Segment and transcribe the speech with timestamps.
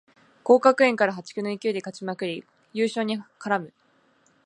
[0.43, 3.73] 降格圏から破竹の勢いで勝ちまくり優勝に絡む